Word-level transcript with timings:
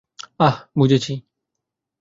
আহ, 0.39 0.55
বুঝেছি। 0.77 1.13